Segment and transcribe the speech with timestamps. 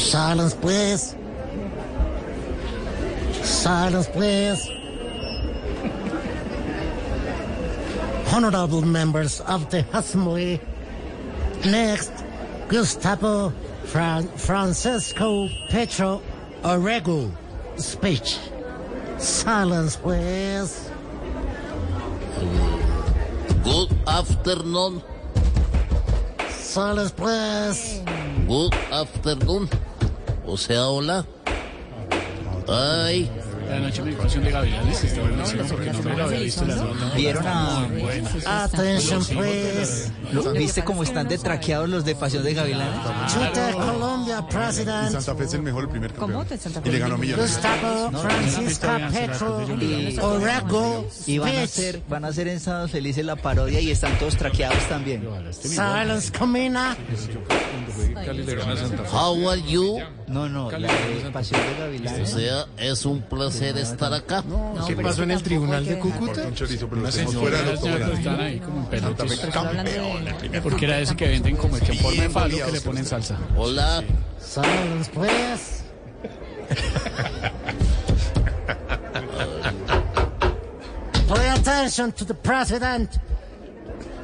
[0.00, 1.14] Silence, please.
[3.44, 4.66] Silence, please.
[8.32, 10.58] Honorable members of the Assembly.
[11.66, 12.12] Next,
[12.68, 13.52] Gustavo
[13.84, 16.22] Fran- Francisco Petro
[16.62, 17.30] Orrego
[17.76, 18.38] speech.
[19.18, 20.90] Silence, please.
[23.62, 25.02] Good afternoon.
[26.48, 28.00] Silence, please.
[28.48, 29.68] Good afternoon.
[30.46, 31.24] O sea, hola.
[32.68, 33.28] Ay,
[33.68, 36.74] La noche me canción de Gavilanes, está buenísimo porque no me lo había visto la
[36.76, 37.14] nota.
[37.16, 37.86] ¿Vieron a-
[39.28, 40.12] please.
[40.32, 43.00] lo- ¿Viste cómo están detraqueados los de Pasión de Gavilanes?
[43.54, 46.32] The Colombia Y President Santa Fe es el mejor, el primer campeón.
[46.32, 46.44] ¿Cómo?
[46.44, 46.88] ¿De Santa Fe?
[46.88, 47.52] Y le ganó a Millonarios.
[47.56, 49.66] Gustavo Francisco Petro
[50.26, 54.16] Orrego Y van a hacer, van a hacer en Sábado Felices la parodia y están
[54.18, 55.28] todos traqueados también.
[55.60, 56.96] Silence, Comina.
[59.12, 59.98] how are you?
[60.30, 62.30] No, no, la de Pasión de O Gavilanes.
[62.30, 64.44] sea, es un placer estar acá.
[64.86, 67.58] ¿Qué pasó en el tribunal de Importa un chorizo, pero Una señora,
[68.12, 70.62] están ahí como en.
[70.62, 73.38] Porque era ese que venden como que en forma de falo que le ponen salsa.
[73.56, 74.04] Hola.
[74.38, 75.82] Silence, please.
[81.28, 83.10] Pay attention to the president.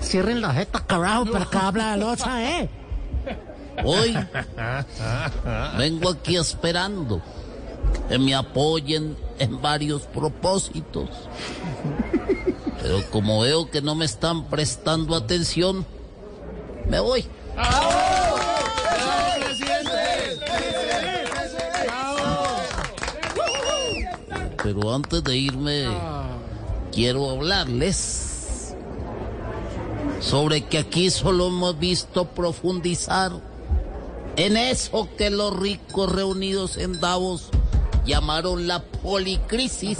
[0.00, 2.68] Cierren la jeta, carajo, para que habla el otro, ¿eh?
[3.84, 4.16] Hoy
[5.78, 7.22] vengo aquí esperando
[8.08, 11.08] que me apoyen en varios propósitos.
[12.82, 15.84] Pero como veo que no me están prestando atención,
[16.88, 17.26] me voy.
[24.62, 25.86] Pero antes de irme,
[26.92, 28.74] quiero hablarles
[30.20, 33.47] sobre que aquí solo hemos visto profundizar
[34.38, 37.50] en eso que los ricos reunidos en Davos
[38.06, 39.98] llamaron la policrisis.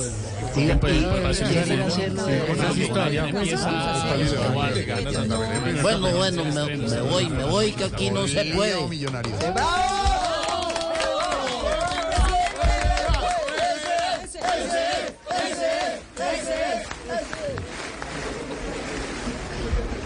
[5.82, 8.76] Bueno, bueno, me, me voy, me voy, que aquí no se puede.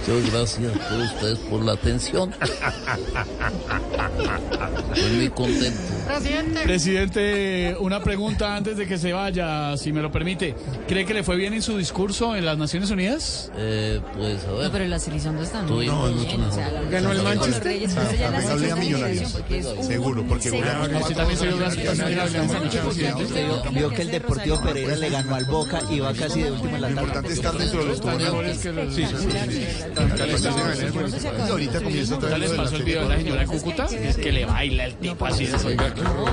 [0.04, 2.34] Muchas gracias a todos ustedes por la atención.
[4.94, 6.01] Estoy muy contento.
[6.64, 10.54] Presidente, una pregunta antes de que se vaya, si me lo permite.
[10.88, 13.50] ¿Cree que le fue bien en su discurso en las Naciones Unidas?
[13.56, 16.40] Eh, pues a No, ver, pero las Elizondo están muy Tuvimos- bien.
[16.42, 17.78] O sea, la Ganó el Manchester.
[18.18, 19.38] Ya la Venga, hablé a Millonarios.
[19.82, 23.42] Seguro, porque Usted también se presidente.
[23.42, 26.76] Vio, vio que el Deportivo Pereira le ganó al Boca y va casi de último
[26.76, 27.02] en la Lo tabla.
[27.02, 28.58] importante es estar dentro de los octogonales.
[28.58, 28.98] que los...
[28.98, 29.04] Y
[31.50, 33.86] ahorita comienza otra ¿Ya vez les lo pasó el la video de la señora Cúcuta?
[33.86, 35.46] Es que le baila el tipo así.
[35.46, 36.25] de- claro.